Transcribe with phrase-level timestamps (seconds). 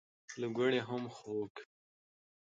[0.39, 1.61] له ګوړې هم خوږې.